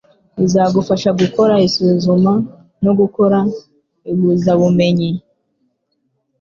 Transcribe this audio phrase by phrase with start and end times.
[0.45, 2.33] izagufasha gukora isuzuma
[2.83, 3.39] no gukora
[4.11, 5.09] ihuzabumenyi